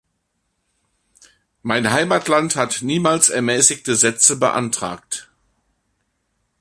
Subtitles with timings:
[1.61, 5.29] Mein Heimatland hat niemals ermäßigte Sätze beantragt.